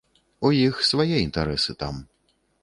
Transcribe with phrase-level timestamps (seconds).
[0.47, 2.01] У іх свае інтарэсы там.